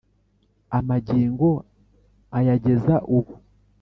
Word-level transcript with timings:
amagingo 0.77 1.47
ayageza 2.37 2.95
ubu. 3.17 3.33